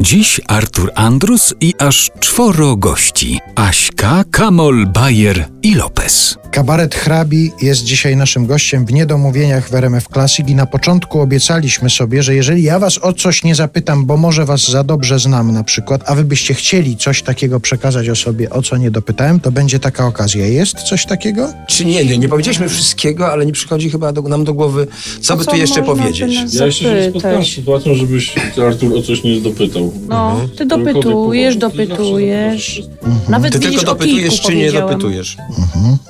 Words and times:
Dziś 0.00 0.40
Artur 0.46 0.92
Andrus 0.94 1.54
i 1.60 1.74
aż 1.78 2.10
czworo 2.20 2.76
gości. 2.76 3.40
Aśka, 3.54 4.24
Kamol, 4.30 4.86
Bayer 4.86 5.48
i 5.62 5.74
Lopez. 5.74 6.38
Kabaret 6.54 6.94
Hrabi 6.94 7.52
jest 7.62 7.84
dzisiaj 7.84 8.16
naszym 8.16 8.46
gościem 8.46 8.86
w 8.86 8.92
Niedomówieniach 8.92 9.70
w 9.70 9.74
RMF 9.74 10.08
Classic 10.12 10.48
i 10.48 10.54
na 10.54 10.66
początku 10.66 11.20
obiecaliśmy 11.20 11.90
sobie, 11.90 12.22
że 12.22 12.34
jeżeli 12.34 12.62
ja 12.62 12.78
was 12.78 12.98
o 13.02 13.12
coś 13.12 13.44
nie 13.44 13.54
zapytam, 13.54 14.06
bo 14.06 14.16
może 14.16 14.44
was 14.44 14.68
za 14.68 14.84
dobrze 14.84 15.18
znam 15.18 15.52
na 15.52 15.64
przykład, 15.64 16.02
a 16.06 16.14
wy 16.14 16.24
byście 16.24 16.54
chcieli 16.54 16.96
coś 16.96 17.22
takiego 17.22 17.60
przekazać 17.60 18.08
o 18.08 18.16
sobie, 18.16 18.50
o 18.50 18.62
co 18.62 18.76
nie 18.76 18.90
dopytałem, 18.90 19.40
to 19.40 19.52
będzie 19.52 19.78
taka 19.78 20.06
okazja. 20.06 20.46
Jest 20.46 20.76
coś 20.76 21.06
takiego? 21.06 21.52
Czy 21.66 21.84
nie, 21.84 22.04
nie, 22.04 22.18
nie 22.18 22.28
powiedzieliśmy 22.28 22.68
wszystkiego, 22.68 23.32
ale 23.32 23.46
nie 23.46 23.52
przychodzi 23.52 23.90
chyba 23.90 24.12
do, 24.12 24.22
nam 24.22 24.44
do 24.44 24.54
głowy, 24.54 24.86
co 25.20 25.36
by 25.36 25.44
Co 25.44 25.50
tu 25.50 25.56
jeszcze 25.56 25.82
powiedzieć. 25.82 26.54
Ja 26.54 26.66
jeszcze 26.66 27.04
się 27.04 27.10
spotkałem 27.10 27.44
z 27.44 27.54
sytuacją, 27.54 27.94
żebyś 27.94 28.34
Artur 28.66 28.98
o 28.98 29.02
coś 29.02 29.24
nie 29.24 29.40
dopytał. 29.40 29.92
No, 30.08 30.40
ty 30.52 30.56
Tylko 30.56 30.78
dopytujesz. 30.78 31.54
Ty 31.54 31.60
dopytujesz. 31.60 32.82
zawsze 33.02 33.30
Nawet 33.30 33.52
Ty 33.52 33.60
tylko 33.60 33.82
dopytujesz, 33.82 34.40
czy 34.40 34.54
nie 34.54 34.72
dopytujesz? 34.72 35.36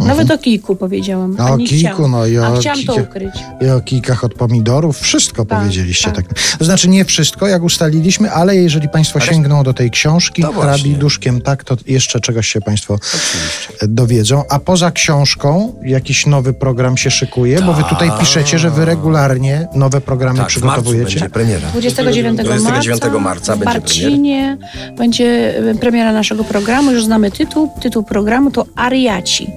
Nawet 0.01 0.34
o 0.35 0.39
kijku 0.39 0.77
powiedziałam. 0.77 1.37
A 1.39 1.51
o 1.53 1.57
kijku, 1.59 1.75
chciałam. 1.93 2.11
no 2.11 2.27
i 2.27 2.37
A 2.39 2.53
o 2.53 2.57
chciałam 2.57 2.85
to 2.85 2.95
ukryć. 2.95 3.35
I 3.61 3.69
o 3.71 3.81
kijkach 3.81 4.25
od 4.25 4.35
pomidorów, 4.35 4.99
wszystko 5.01 5.45
Tak, 5.45 5.59
powiedzieliście 5.59 6.13
tak. 6.13 6.29
tak. 6.29 6.39
To 6.59 6.65
znaczy 6.65 6.89
nie 6.89 7.05
wszystko, 7.05 7.47
jak 7.47 7.63
ustaliliśmy, 7.63 8.31
ale 8.31 8.57
jeżeli 8.57 8.89
państwo 8.89 9.21
sięgną 9.21 9.63
do 9.63 9.75
tej 9.75 9.91
książki, 9.91 10.43
hrabi 10.61 10.95
duszkiem 10.97 11.41
tak, 11.41 11.65
to 11.65 11.77
jeszcze 11.87 12.21
czegoś 12.21 12.49
się 12.49 12.61
państwo 12.61 12.99
dowiedzą. 13.83 14.43
A 14.51 14.59
poza 14.59 14.91
książką 14.91 15.75
jakiś 15.85 16.27
nowy 16.27 16.53
program 16.53 16.97
się 16.97 17.11
szykuje, 17.11 17.63
bo 17.63 17.73
wy 17.73 17.85
tutaj 17.85 18.11
piszecie, 18.21 18.59
że 18.59 18.71
wy 18.71 18.85
regularnie 18.85 19.69
nowe 19.75 20.01
programy 20.01 20.39
Tak, 20.39 20.49
przygotowujecie. 20.49 21.05
będzie 21.05 21.31
premiera. 21.31 21.69
29 21.71 22.37
marca, 22.39 22.53
29 22.53 23.03
marca 23.21 23.57
w 23.57 23.59
będzie 23.59 23.81
Barcinie 23.81 24.59
będzie 24.97 25.59
e, 25.71 25.75
premiera 25.75 26.13
naszego 26.13 26.45
programu. 26.45 26.93
Już 26.93 27.05
znamy 27.05 27.31
tytuł. 27.31 27.71
Tytuł 27.83 28.03
programu 28.03 28.51
to 28.51 28.67
Ariaci. 28.77 29.51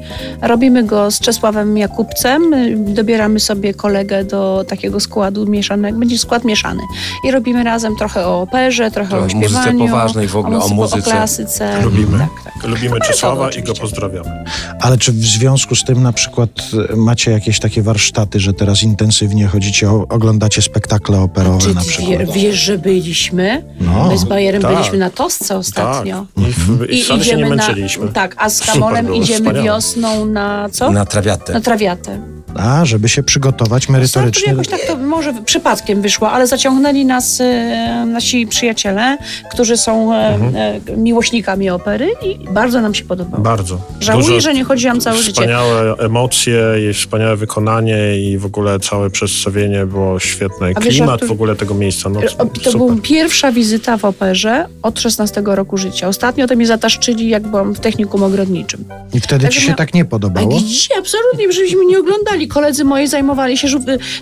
Robimy 0.68 0.84
go 0.84 1.12
z 1.12 1.20
Czesławem 1.20 1.78
Jakubcem. 1.78 2.52
Dobieramy 2.94 3.40
sobie 3.40 3.74
kolegę 3.74 4.24
do 4.24 4.66
takiego 4.68 5.00
składu 5.00 5.46
mieszanego. 5.46 6.00
Będzie 6.00 6.18
skład 6.18 6.46
mieszany. 6.46 6.80
I 7.24 7.32
robimy 7.32 7.64
razem 7.64 7.96
trochę 7.96 8.28
o 8.28 8.42
operze, 8.42 8.92
trochę 8.92 9.16
O 9.16 9.20
o 9.20 9.22
muzyce 9.22 9.40
śpiewaniu. 9.40 9.80
poważnej 9.88 10.28
w 10.28 10.36
ogóle, 10.36 10.58
o 10.58 10.68
muzyce, 10.68 10.76
muzyce. 10.76 11.10
O 11.10 11.14
klasyce. 11.14 11.82
Lubimy. 11.84 12.20
Tak, 12.20 12.30
tak. 12.54 12.64
Lubimy 12.64 12.84
Kabaretowo 12.88 13.14
Czesława 13.14 13.50
i 13.52 13.64
go 13.64 13.74
pozdrawiamy. 13.74 14.44
Ale 14.88 14.98
czy 14.98 15.12
w 15.12 15.26
związku 15.26 15.76
z 15.76 15.84
tym 15.84 16.04
na 16.04 16.14
przykład 16.14 16.50
e, 16.94 16.96
macie 16.96 17.32
jakieś 17.32 17.60
takie 17.60 17.82
warsztaty, 17.82 18.40
że 18.40 18.54
teraz 18.54 18.84
intensywnie 18.84 19.48
chodzicie, 19.48 19.90
o, 19.92 20.06
oglądacie 20.10 20.62
spektakle 20.62 21.20
operowe 21.22 21.60
Czy 21.62 21.76
na 21.76 21.82
przykład? 21.82 22.10
wie, 22.20 22.26
wiesz, 22.34 22.56
że 22.56 22.78
byliśmy? 22.78 23.64
No, 23.82 24.08
My 24.08 24.18
z 24.18 24.24
Bajerem 24.24 24.62
tak. 24.62 24.76
byliśmy 24.76 24.98
na 24.98 25.10
Tosce 25.10 25.58
ostatnio. 25.58 26.26
Tak. 26.36 26.48
I, 26.48 26.52
w, 26.52 26.90
i 26.90 27.04
wcale 27.04 27.24
się 27.24 27.36
nie 27.36 27.46
męczyliśmy. 27.46 28.06
na. 28.06 28.12
Tak, 28.12 28.36
a 28.38 28.50
z 28.50 28.62
Kamolem 28.62 29.16
idziemy 29.16 29.40
wspaniałe. 29.40 29.64
wiosną 29.66 30.26
na 30.26 30.70
co? 30.72 30.92
Na 30.92 31.06
trawiatę. 31.06 31.54
Na 31.54 31.62
trawiatę. 31.62 32.20
A, 32.56 32.86
żeby 32.86 33.10
się 33.10 33.24
przygotować 33.24 33.90
merytorycznie. 33.90 34.48
jakoś 34.52 34.68
tak 34.68 34.80
to 34.88 34.98
może 34.98 35.34
przypadkiem 35.46 36.02
wyszło, 36.02 36.32
ale 36.32 36.48
zaciągnęli 36.48 37.06
nas 37.06 37.42
e, 37.42 38.06
nasi 38.06 38.48
przyjaciele, 38.48 39.18
którzy 39.52 39.78
są 39.78 40.14
e, 40.14 40.18
Mhm. 40.28 40.56
e, 40.56 40.98
miłośnikami 40.98 41.70
opery 41.70 42.12
i 42.26 42.40
bardzo 42.54 42.82
nam 42.82 42.94
się 42.96 43.04
podobało. 43.06 43.44
Bardzo. 43.44 43.78
Żałuję, 44.00 44.26
Dużo 44.28 44.40
że 44.42 44.54
nie 44.54 44.66
chodziłam 44.78 45.02
całe 45.02 45.18
życie. 45.18 45.32
Wspaniałe 45.32 45.96
emocje 45.98 46.62
i 46.90 46.94
wspaniałe 46.94 47.36
wykonanie 47.36 48.20
i 48.20 48.38
w 48.38 48.46
ogóle 48.46 48.80
całe 48.80 49.10
przedstawienie 49.10 49.86
było 49.86 50.20
świetne. 50.20 50.72
A 50.76 50.80
wiesz, 50.80 50.90
Klimat 50.96 51.10
Artur, 51.10 51.28
w 51.28 51.32
ogóle 51.32 51.56
tego 51.56 51.74
miejsca. 51.74 52.10
No, 52.10 52.20
E, 52.24 52.28
To 52.28 52.46
super. 52.54 52.74
była 52.78 52.96
pierwsza 53.04 53.52
wizyta 53.52 53.98
w 53.98 54.06
operze 54.06 54.66
od 54.84 55.00
16 55.00 55.42
roku 55.46 55.78
życia. 55.78 56.08
Ostatnio 56.08 56.48
to 56.48 56.56
mnie 56.56 56.68
zataszczyli, 56.68 57.30
jak 57.30 57.48
byłam 57.48 57.74
w 57.76 57.80
technikum 57.80 58.24
ogrodniczym. 58.24 58.86
I 59.14 59.20
wtedy 59.20 59.44
Także 59.46 59.60
ci 59.60 59.66
się 59.66 59.72
mia- 59.72 59.76
tak 59.76 59.94
nie 59.94 60.02
A 60.02 60.06
podobało? 60.06 60.48
gdzie? 60.48 60.88
Absolutnie, 61.00 61.52
żebyśmy 61.52 61.86
nie 61.86 62.00
oglądali. 62.00 62.48
Koledzy 62.48 62.84
moi 62.84 63.08
zajmowali 63.08 63.58
się 63.58 63.68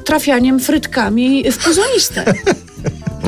trafianiem 0.05 0.59
frytkami 0.59 1.51
w 1.51 1.57
puzonistę. 1.57 2.23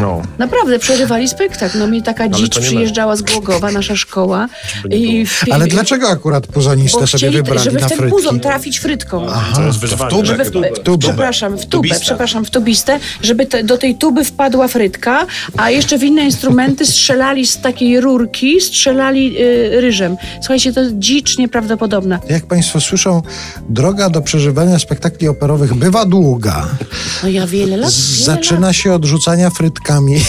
No. 0.01 0.21
Naprawdę, 0.37 0.79
przerywali 0.79 1.27
spektakl. 1.27 1.79
No 1.79 1.87
mi 1.87 2.03
taka 2.03 2.29
dzicz 2.29 2.55
nie 2.55 2.61
przyjeżdżała 2.61 3.15
z 3.15 3.21
Głogowa, 3.21 3.71
nasza 3.71 3.95
szkoła. 3.95 4.47
Żeby 4.83 4.97
I. 4.97 5.25
Ale 5.51 5.67
dlaczego 5.67 6.09
akurat 6.09 6.47
puzonistę 6.47 7.07
sobie 7.07 7.31
wybrali 7.31 7.61
żeby 7.63 7.79
na 7.79 7.85
w 7.85 7.89
ten 7.89 7.97
frytki? 7.97 8.15
puzon 8.17 8.39
trafić 8.39 8.79
frytką. 8.79 9.25
Aha, 9.29 9.55
To 9.55 9.63
jest 9.63 9.81
to 9.81 9.87
w 9.87 10.09
tubę, 10.09 10.25
Żeby 10.25 10.45
w, 10.45 10.47
w 10.47 10.79
tubę. 10.83 10.97
przepraszam, 11.07 11.53
w 11.57 11.61
tubę, 11.61 11.69
Tubista. 11.71 11.99
przepraszam, 11.99 12.45
w 12.45 12.49
tubistę, 12.49 12.99
żeby 13.21 13.45
te, 13.45 13.63
do 13.63 13.77
tej 13.77 13.95
tuby 13.95 14.23
wpadła 14.25 14.67
frytka, 14.67 15.25
a 15.57 15.69
jeszcze 15.69 15.97
w 15.97 16.03
inne 16.03 16.23
instrumenty 16.23 16.85
strzelali 16.85 17.47
z 17.47 17.61
takiej 17.61 18.01
rurki, 18.01 18.61
strzelali 18.61 19.41
y, 19.41 19.81
ryżem. 19.81 20.17
Słuchajcie, 20.39 20.73
to 20.73 20.81
dzicz 20.93 21.37
nieprawdopodobna. 21.37 22.19
Jak 22.29 22.45
Państwo 22.45 22.81
słyszą, 22.81 23.21
droga 23.69 24.09
do 24.09 24.21
przeżywania 24.21 24.79
spektakli 24.79 25.27
operowych 25.27 25.73
bywa 25.73 26.05
długa. 26.05 26.67
No 27.23 27.29
ja 27.29 27.47
wiele 27.47 27.77
lat, 27.77 27.93
wiele 27.93 28.23
Zaczyna 28.25 28.73
się 28.73 28.93
od 28.93 29.05
rzucania 29.05 29.49
frytkami. 29.87 30.19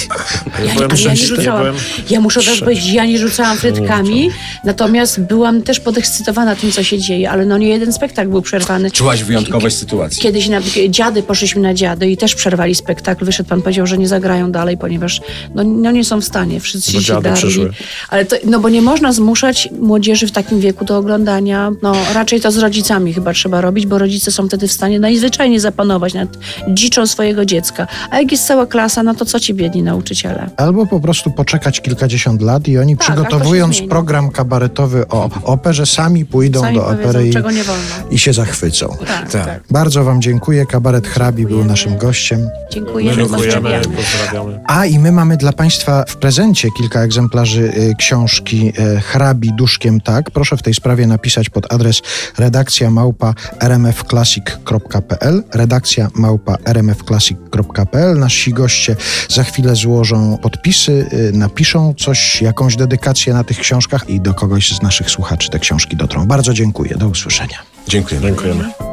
Ja, 0.67 0.75
byłem 0.75 0.91
ja 1.05 1.11
nie 1.11 1.17
rzucałam. 1.17 1.63
byłem 1.63 1.77
Ja 2.11 2.21
muszę 2.21 2.43
też 2.43 2.61
powiedzieć, 2.61 2.93
ja 2.93 3.07
nie 3.07 3.19
rzucałam 3.19 3.57
frytkami, 3.57 4.31
natomiast 4.65 5.21
byłam 5.21 5.63
też 5.63 5.81
podekscytowana 5.81 6.57
tym, 6.57 6.73
co 6.73 6.83
się 6.83 6.99
dzieje, 6.99 7.31
ale 7.31 7.47
no 7.47 7.59
nie 7.59 7.69
jeden 7.69 7.93
spektakl 7.93 8.31
był 8.31 8.43
przerwany. 8.43 8.91
Czułaś 8.91 9.23
wyjątkowość 9.23 9.77
sytuacji. 9.77 10.23
Kiedyś 10.23 10.49
na 10.49 10.61
dziady 10.89 11.23
poszliśmy 11.23 11.63
na 11.63 11.75
dziady 11.75 12.11
i 12.11 12.17
też 12.17 12.35
przerwali 12.35 12.75
spektakl. 12.75 13.25
Wyszedł 13.25 13.49
pan, 13.49 13.63
powiedział, 13.63 13.87
że 13.87 13.99
nie 13.99 14.09
zagrają 14.09 14.53
dalej, 14.53 14.79
ponieważ 14.79 15.21
no, 15.55 15.65
no 15.65 15.91
nie 15.91 16.05
są 16.05 16.21
w 16.21 16.25
stanie. 16.25 16.61
Wszyscy 16.61 16.93
Bo 16.93 17.01
się 17.01 17.23
przyszły. 17.35 17.73
Ale 18.09 18.25
to, 18.25 18.37
no 18.45 18.61
bo 18.61 18.69
nie 18.69 18.83
można 18.83 19.13
zmuszać 19.13 19.69
młodzieży 19.81 20.27
w 20.27 20.33
takim 20.33 20.61
wieku 20.61 20.85
do 20.85 20.97
oglądania. 20.97 21.73
No 21.83 21.93
raczej 22.15 22.41
to 22.41 22.51
z 22.51 22.59
rodzicami 22.59 23.15
chyba 23.15 23.33
trzeba 23.33 23.61
robić, 23.61 23.87
bo 23.87 23.99
rodzice 23.99 24.31
są 24.31 24.49
wtedy 24.49 24.69
w 24.69 24.73
stanie 24.73 25.01
najzwyczajniej 25.01 25.61
zapanować 25.61 26.15
nad 26.15 26.29
dziczą 26.69 27.07
swojego 27.07 27.45
dziecka. 27.45 27.87
A 28.11 28.19
jak 28.19 28.33
jest 28.33 28.47
cała 28.47 28.67
klasa, 28.67 29.03
no 29.03 29.15
to 29.15 29.25
co 29.25 29.41
ci 29.41 29.48
biedni 29.55 29.83
nauczyciele? 29.83 30.51
Albo 30.57 30.87
po 30.87 31.01
prostu 31.01 31.31
poczekać 31.31 31.81
kilkadziesiąt 31.81 32.43
lat 32.43 32.69
i 32.69 32.79
oni 32.79 32.97
Tak, 32.97 33.07
przygotowując 33.07 33.81
program 33.91 34.31
kabaretowy 34.31 35.09
o 35.09 35.31
operze, 35.43 35.87
sami 35.87 36.27
pójdą 36.27 36.61
Sami 36.61 36.77
do 36.77 36.87
opery 36.87 37.29
i, 37.29 37.33
czego 37.33 37.51
nie 37.51 37.65
wolno. 37.65 37.83
i 38.11 38.19
się 38.19 38.33
zachwycą. 38.33 38.97
Tak, 39.07 39.31
Tak. 39.31 39.45
tak. 39.47 39.63
Bardzo 39.71 40.05
Wam 40.05 40.23
dziękuję. 40.23 40.67
Kabaret 40.67 41.07
Hrabi 41.09 41.47
był 41.47 41.65
naszym 41.65 41.97
gościem. 41.97 42.49
Dziękujemy, 42.73 43.17
Dziękujemy, 43.17 43.81
pozdrawiamy. 43.81 44.61
A 44.67 44.87
i 44.87 44.99
my 44.99 45.13
mamy 45.13 45.37
dla 45.37 45.53
Państwa 45.53 46.05
w 46.09 46.17
prezencie 46.17 46.69
kilka 46.79 47.01
egzemplarzy 47.01 47.73
y, 47.77 47.95
książki 47.99 48.73
y, 48.97 49.01
Hrabi 49.01 49.53
Duszkiem 49.53 50.01
Tak. 50.01 50.31
Proszę 50.31 50.57
w 50.57 50.63
tej 50.63 50.75
sprawie 50.75 51.07
napisać 51.07 51.51
pod 51.51 51.73
adres 51.73 52.03
redakcja 52.39 52.91
małpa 52.91 53.35
rmfclassic.pl 53.63 55.43
redakcja 55.55 56.09
małpa 56.15 56.57
rmfclassic.pl 56.65 58.19
Nasi 58.19 58.53
goście 58.53 58.97
za 59.39 59.45
chwilę 59.45 59.77
złożą 59.77 60.39
podpisy, 60.43 61.07
y, 61.13 61.33
napiszą 61.33 61.95
coś, 61.95 62.43
jakąś 62.43 62.77
dedykację 62.77 63.33
na 63.33 63.45
tych 63.45 63.59
książkach 63.59 64.11
i 64.11 64.21
do 64.21 64.35
kogoś 64.35 64.73
z 64.73 64.83
naszych 64.83 65.11
słuchaczy 65.11 65.51
te 65.51 65.59
książki 65.59 65.97
dotrą. 65.97 66.27
Bardzo 66.27 66.55
dziękuję. 66.55 66.97
Do 66.97 67.09
usłyszenia. 67.09 67.59
Dziękuję. 67.89 68.21
Dziękujemy. 68.21 68.88